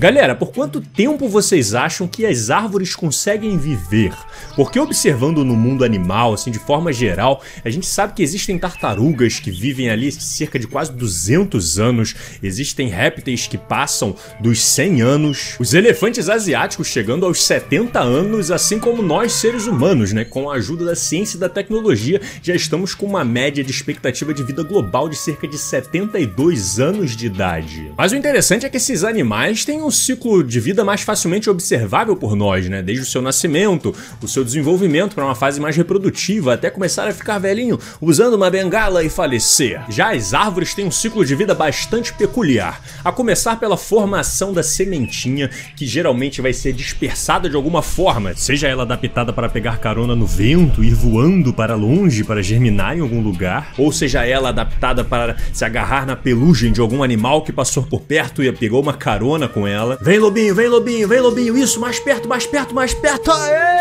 [0.00, 4.14] Galera, por quanto tempo vocês acham que as árvores conseguem viver?
[4.56, 9.38] Porque observando no mundo animal, assim, de forma geral, a gente sabe que existem tartarugas
[9.40, 15.56] que vivem ali cerca de quase 200 anos, existem répteis que passam dos 100 anos,
[15.60, 20.24] os elefantes asiáticos chegando aos 70 anos, assim como nós seres humanos, né?
[20.24, 24.32] Com a ajuda da ciência e da tecnologia, já estamos com uma média de expectativa
[24.32, 27.92] de vida global de cerca de 72 anos de idade.
[27.98, 31.50] Mas o interessante é que esses animais têm um um ciclo de vida mais facilmente
[31.50, 32.80] observável por nós, né?
[32.80, 37.12] Desde o seu nascimento, o seu desenvolvimento para uma fase mais reprodutiva, até começar a
[37.12, 39.82] ficar velhinho usando uma bengala e falecer.
[39.88, 44.62] Já as árvores têm um ciclo de vida bastante peculiar, a começar pela formação da
[44.62, 50.14] sementinha, que geralmente vai ser dispersada de alguma forma, seja ela adaptada para pegar carona
[50.14, 55.02] no vento, ir voando para longe para germinar em algum lugar, ou seja ela adaptada
[55.02, 58.94] para se agarrar na pelugem de algum animal que passou por perto e pegou uma
[58.94, 61.58] carona com ela Vem, lobinho, vem, lobinho, vem, lobinho.
[61.58, 63.30] Isso, mais perto, mais perto, mais perto.
[63.30, 63.80] Aê!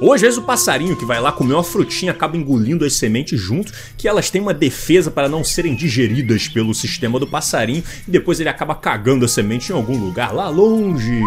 [0.00, 3.40] Ou às vezes o passarinho que vai lá comer uma frutinha acaba engolindo as sementes
[3.40, 8.10] junto, que elas têm uma defesa para não serem digeridas pelo sistema do passarinho e
[8.10, 11.20] depois ele acaba cagando a semente em algum lugar lá longe.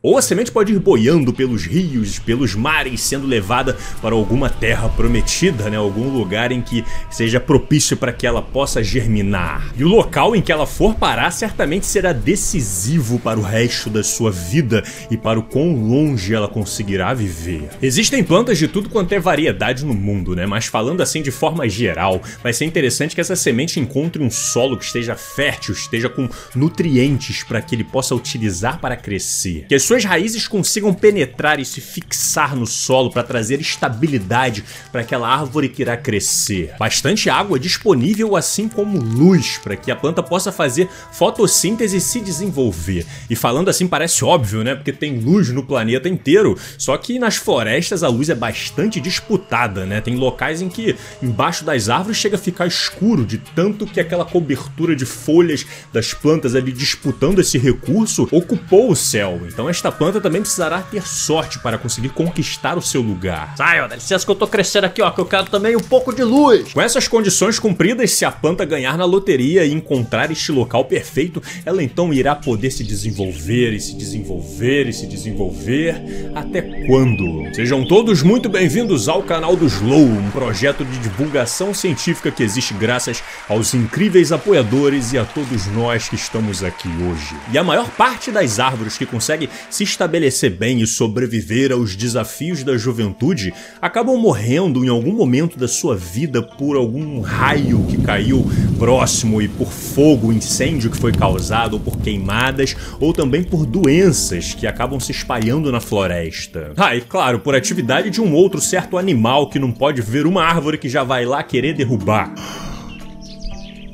[0.00, 4.88] Ou a semente pode ir boiando pelos rios, pelos mares, sendo levada para alguma terra
[4.88, 5.76] prometida, né?
[5.76, 9.74] algum lugar em que seja propício para que ela possa germinar.
[9.76, 14.04] E o local em que ela for parar certamente será decisivo para o resto da
[14.04, 17.68] sua vida e para o quão longe ela conseguirá viver.
[17.82, 20.46] Existem plantas de tudo quanto é variedade no mundo, né?
[20.46, 24.78] Mas falando assim de forma geral, vai ser interessante que essa semente encontre um solo
[24.78, 29.66] que esteja fértil, esteja com nutrientes para que ele possa utilizar para crescer.
[29.68, 35.00] Que as suas raízes consigam penetrar e se fixar no solo para trazer estabilidade para
[35.00, 36.74] aquela árvore que irá crescer.
[36.78, 42.20] Bastante água disponível, assim como luz, para que a planta possa fazer fotossíntese e se
[42.20, 43.06] desenvolver.
[43.30, 44.74] E falando assim parece óbvio, né?
[44.74, 49.86] Porque tem luz no planeta inteiro, só que nas florestas a luz é bastante disputada,
[49.86, 50.02] né?
[50.02, 54.26] Tem locais em que embaixo das árvores chega a ficar escuro de tanto que aquela
[54.26, 59.40] cobertura de folhas das plantas ali disputando esse recurso ocupou o céu.
[59.48, 63.54] Então é esta planta também precisará ter sorte para conseguir conquistar o seu lugar.
[63.56, 65.80] Sai, ó, dá licença que eu tô crescendo aqui, ó, que eu quero também um
[65.80, 66.72] pouco de luz.
[66.72, 71.40] Com essas condições cumpridas, se a planta ganhar na loteria e encontrar este local perfeito,
[71.64, 75.94] ela então irá poder se desenvolver e se desenvolver e se desenvolver
[76.34, 77.54] até quando?
[77.54, 82.74] Sejam todos muito bem-vindos ao canal do Slow, um projeto de divulgação científica que existe
[82.74, 87.36] graças aos incríveis apoiadores e a todos nós que estamos aqui hoje.
[87.52, 92.62] E a maior parte das árvores que consegue se estabelecer bem e sobreviver aos desafios
[92.62, 98.44] da juventude acabam morrendo em algum momento da sua vida por algum raio que caiu
[98.78, 104.54] próximo e por fogo, incêndio que foi causado, ou por queimadas, ou também por doenças
[104.54, 106.72] que acabam se espalhando na floresta.
[106.76, 110.44] Ah, e claro, por atividade de um outro certo animal que não pode ver uma
[110.44, 112.32] árvore que já vai lá querer derrubar.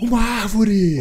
[0.01, 1.01] Uma árvore!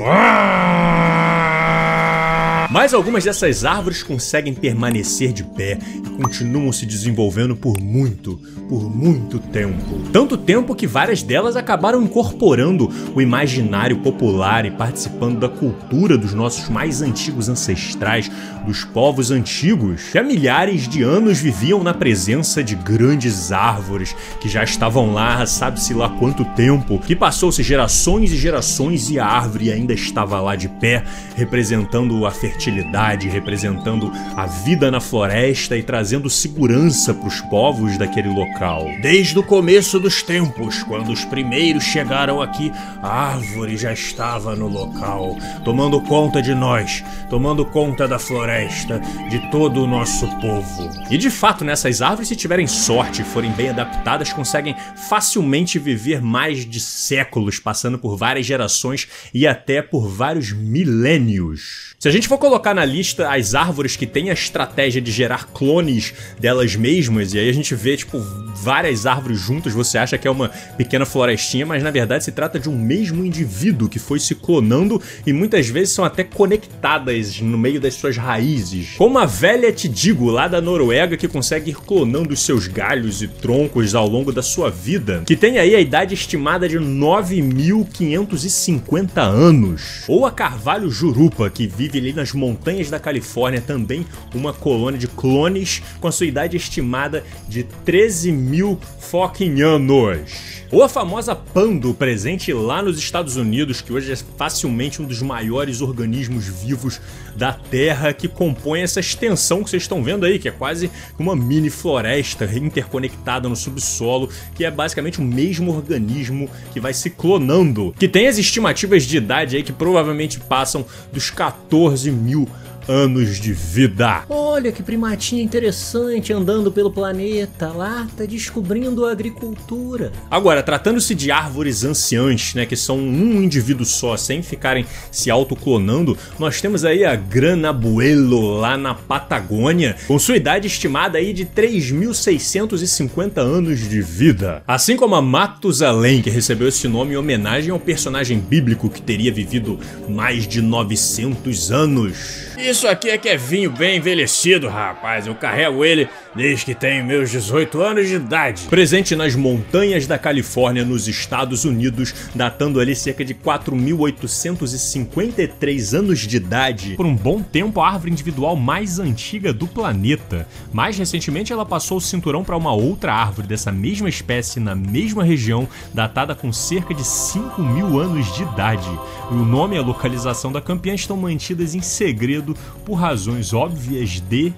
[2.74, 8.90] Mas algumas dessas árvores conseguem permanecer de pé e continuam se desenvolvendo por muito, por
[8.90, 10.02] muito tempo.
[10.12, 16.34] Tanto tempo que várias delas acabaram incorporando o imaginário popular e participando da cultura dos
[16.34, 18.32] nossos mais antigos ancestrais,
[18.66, 24.50] dos povos antigos, que há milhares de anos viviam na presença de grandes árvores que
[24.50, 29.72] já estavam lá, sabe-se lá quanto tempo, que passou-se gerações e gerações e a árvore
[29.72, 31.04] ainda estava lá de pé,
[31.36, 37.98] representando a fertilidade fertilidade, representando a vida na floresta e trazendo segurança para os povos
[37.98, 38.86] daquele local.
[39.02, 44.68] Desde o começo dos tempos, quando os primeiros chegaram aqui, a árvore já estava no
[44.68, 45.36] local,
[45.66, 50.90] tomando conta de nós, tomando conta da floresta, de todo o nosso povo.
[51.10, 56.22] E de fato, nessas árvores, se tiverem sorte e forem bem adaptadas, conseguem facilmente viver
[56.22, 61.94] mais de séculos, passando por várias gerações e até por vários milênios.
[62.00, 65.48] Se a gente for colocar na lista as árvores que têm a estratégia de gerar
[65.48, 68.20] clones delas mesmas, e aí a gente vê, tipo,
[68.56, 72.58] várias árvores juntas, você acha que é uma pequena florestinha, mas na verdade se trata
[72.60, 77.58] de um mesmo indivíduo que foi se clonando e muitas vezes são até conectadas no
[77.58, 78.94] meio das suas raízes.
[78.98, 83.28] Como a velha Tidigo lá da Noruega que consegue ir clonando os seus galhos e
[83.28, 90.04] troncos ao longo da sua vida, que tem aí a idade estimada de 9.550 anos.
[90.08, 92.43] Ou a Carvalho Jurupa, que vive ali nas montanhas
[92.90, 98.80] da Califórnia também uma colônia de clones com a sua idade estimada de 13 mil
[99.00, 100.54] fucking anos.
[100.74, 105.22] Ou a famosa Pando, presente lá nos Estados Unidos, que hoje é facilmente um dos
[105.22, 107.00] maiores organismos vivos
[107.36, 111.36] da Terra, que compõe essa extensão que vocês estão vendo aí, que é quase uma
[111.36, 117.94] mini floresta interconectada no subsolo, que é basicamente o mesmo organismo que vai se clonando,
[118.00, 122.48] que tem as estimativas de idade aí que provavelmente passam dos 14 mil new
[122.88, 124.24] anos de vida.
[124.30, 127.68] Olha que primatinha interessante andando pelo planeta.
[127.70, 130.12] Lá tá descobrindo a agricultura.
[130.30, 136.18] Agora, tratando-se de árvores anciãs, né, que são um indivíduo só, sem ficarem se autoclonando,
[136.38, 143.38] nós temos aí a Granabuelo lá na Patagônia, com sua idade estimada aí de 3.650
[143.38, 144.64] anos de vida.
[144.68, 149.32] Assim como a Matusalém, que recebeu esse nome em homenagem ao personagem bíblico que teria
[149.32, 152.54] vivido mais de 900 anos.
[152.74, 155.28] Isso aqui é que é vinho bem envelhecido, rapaz.
[155.28, 158.64] Eu carrego ele desde que tenho meus 18 anos de idade.
[158.70, 166.38] Presente nas montanhas da Califórnia, nos Estados Unidos, datando ali cerca de 4.853 anos de
[166.38, 166.96] idade.
[166.96, 170.48] Por um bom tempo, a árvore individual mais antiga do planeta.
[170.72, 175.24] Mais recentemente, ela passou o cinturão para uma outra árvore dessa mesma espécie na mesma
[175.24, 178.90] região, datada com cerca de 5 mil anos de idade.
[179.32, 184.22] E o nome e a localização da campeã estão mantidas em segredo por razões óbvias
[184.22, 184.54] de.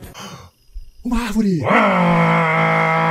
[1.06, 1.60] Uma árvore!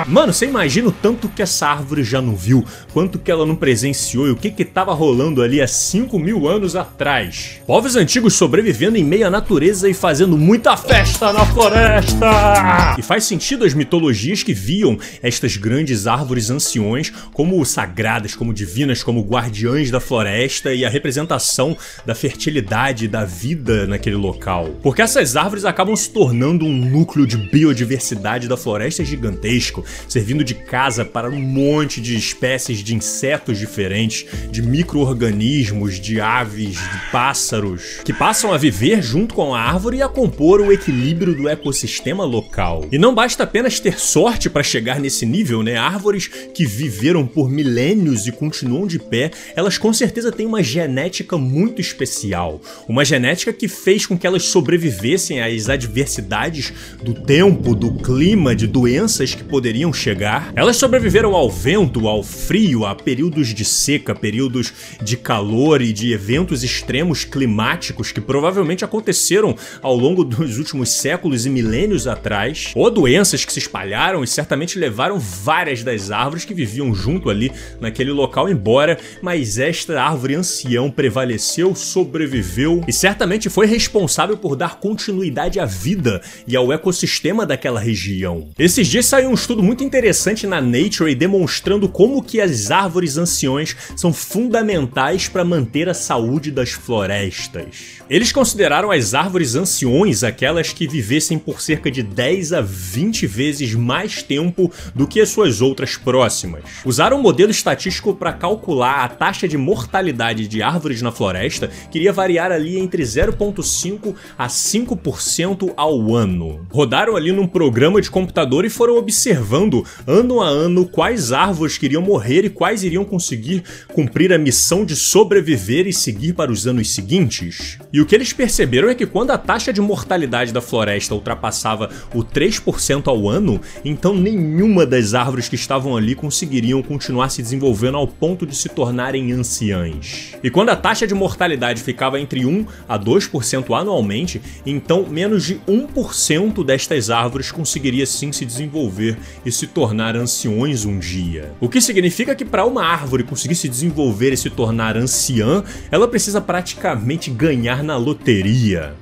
[0.07, 3.57] Mano, você imagina o tanto que essa árvore já não viu, quanto que ela não
[3.57, 7.61] presenciou e o que que tava rolando ali há 5 mil anos atrás.
[7.67, 12.97] Povos antigos sobrevivendo em meio à natureza e fazendo muita festa na floresta!
[12.99, 19.03] E faz sentido as mitologias que viam estas grandes árvores anciões como sagradas, como divinas,
[19.03, 24.69] como guardiães da floresta e a representação da fertilidade da vida naquele local.
[24.83, 30.55] Porque essas árvores acabam se tornando um núcleo de biodiversidade da floresta gigantesco, servindo de
[30.55, 38.01] casa para um monte de espécies de insetos diferentes, de micro-organismos, de aves, de pássaros,
[38.05, 42.25] que passam a viver junto com a árvore e a compor o equilíbrio do ecossistema
[42.25, 42.87] local.
[42.91, 45.77] E não basta apenas ter sorte para chegar nesse nível, né?
[45.77, 51.37] Árvores que viveram por milênios e continuam de pé, elas com certeza têm uma genética
[51.37, 52.61] muito especial.
[52.89, 58.67] Uma genética que fez com que elas sobrevivessem às adversidades do tempo, do clima, de
[58.67, 60.53] doenças que poderiam poderiam chegar.
[60.57, 64.73] Elas sobreviveram ao vento, ao frio, a períodos de seca, períodos
[65.03, 71.45] de calor e de eventos extremos climáticos que provavelmente aconteceram ao longo dos últimos séculos
[71.45, 76.55] e milênios atrás, ou doenças que se espalharam e certamente levaram várias das árvores que
[76.55, 83.67] viviam junto ali naquele local embora, mas esta árvore ancião prevaleceu, sobreviveu e certamente foi
[83.67, 88.49] responsável por dar continuidade à vida e ao ecossistema daquela região.
[88.59, 93.75] Esses dias saiu um estudo muito interessante na Nature demonstrando como que as árvores anciões
[93.97, 98.03] são fundamentais para manter a saúde das florestas.
[98.09, 103.75] Eles consideraram as árvores anciões aquelas que vivessem por cerca de 10 a 20 vezes
[103.75, 106.63] mais tempo do que as suas outras próximas.
[106.85, 111.99] Usaram um modelo estatístico para calcular a taxa de mortalidade de árvores na floresta, que
[111.99, 116.67] iria variar ali entre 0,5 a 5% ao ano.
[116.71, 119.64] Rodaram ali num programa de computador e foram observando
[120.07, 123.63] ano a ano quais árvores queriam morrer e quais iriam conseguir
[123.93, 127.79] cumprir a missão de sobreviver e seguir para os anos seguintes.
[127.93, 131.89] E o que eles perceberam é que quando a taxa de mortalidade da floresta ultrapassava
[132.15, 137.97] o 3% ao ano, então nenhuma das árvores que estavam ali conseguiriam continuar se desenvolvendo
[137.97, 140.35] ao ponto de se tornarem anciãs.
[140.43, 145.57] E quando a taxa de mortalidade ficava entre 1 a 2% anualmente, então menos de
[145.69, 151.53] 1% destas árvores conseguiria sim se desenvolver e se tornar anciões um dia.
[151.61, 156.09] O que significa que para uma árvore conseguir se desenvolver e se tornar anciã, ela
[156.09, 158.95] precisa praticamente ganhar na loteria.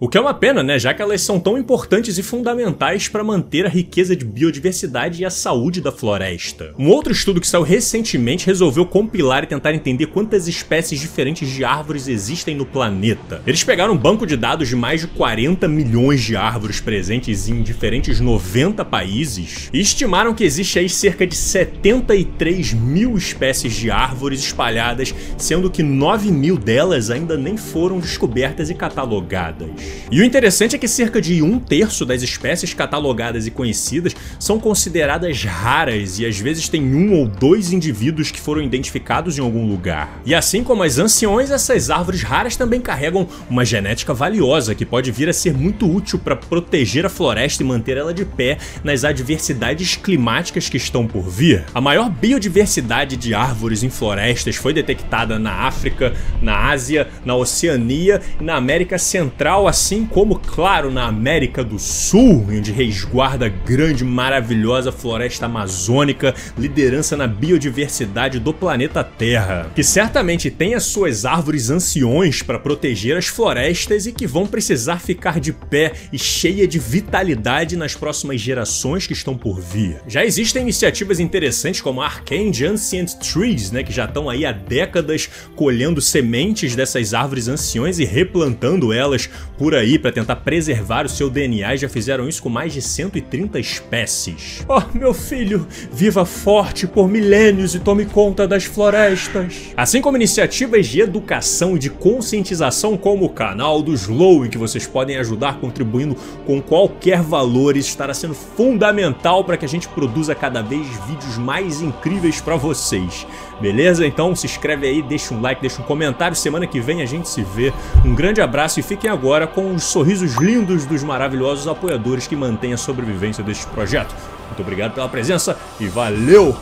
[0.00, 0.78] O que é uma pena, né?
[0.78, 5.24] Já que elas são tão importantes e fundamentais para manter a riqueza de biodiversidade e
[5.24, 6.72] a saúde da floresta.
[6.78, 11.64] Um outro estudo que saiu recentemente resolveu compilar e tentar entender quantas espécies diferentes de
[11.64, 13.42] árvores existem no planeta.
[13.44, 17.60] Eles pegaram um banco de dados de mais de 40 milhões de árvores presentes em
[17.60, 24.44] diferentes 90 países e estimaram que existe aí cerca de 73 mil espécies de árvores
[24.44, 29.87] espalhadas, sendo que 9 mil delas ainda nem foram descobertas e catalogadas.
[30.10, 34.58] E o interessante é que cerca de um terço das espécies catalogadas e conhecidas são
[34.58, 39.68] consideradas raras e às vezes tem um ou dois indivíduos que foram identificados em algum
[39.68, 40.20] lugar.
[40.24, 45.10] E assim como as anciões, essas árvores raras também carregam uma genética valiosa que pode
[45.10, 49.04] vir a ser muito útil para proteger a floresta e manter ela de pé nas
[49.04, 51.64] adversidades climáticas que estão por vir.
[51.74, 58.20] A maior biodiversidade de árvores em florestas foi detectada na África, na Ásia, na Oceania
[58.40, 64.02] e na América Central, assim como, claro, na América do Sul, onde resguarda a grande,
[64.02, 71.70] maravilhosa floresta amazônica, liderança na biodiversidade do planeta Terra, que certamente tem as suas árvores
[71.70, 76.80] anciões para proteger as florestas e que vão precisar ficar de pé e cheia de
[76.80, 80.00] vitalidade nas próximas gerações que estão por vir.
[80.08, 84.50] Já existem iniciativas interessantes como a Arcane Ancient Trees, né, que já estão aí há
[84.50, 91.08] décadas colhendo sementes dessas árvores anciões e replantando elas por aí para tentar preservar o
[91.08, 94.64] seu DNA e já fizeram isso com mais de 130 espécies.
[94.68, 99.72] Oh, meu filho, viva forte por milênios e tome conta das florestas.
[99.76, 104.58] Assim como iniciativas de educação e de conscientização como o canal do Slow, em que
[104.58, 109.88] vocês podem ajudar contribuindo com qualquer valor, isso estará sendo fundamental para que a gente
[109.88, 113.26] produza cada vez vídeos mais incríveis para vocês.
[113.60, 114.06] Beleza?
[114.06, 116.36] Então se inscreve aí, deixa um like, deixa um comentário.
[116.36, 117.72] Semana que vem a gente se vê.
[118.04, 122.72] Um grande abraço e fiquem agora com os sorrisos lindos dos maravilhosos apoiadores que mantêm
[122.72, 124.14] a sobrevivência deste projeto.
[124.46, 126.56] Muito obrigado pela presença e valeu!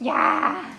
[0.00, 0.75] Yes.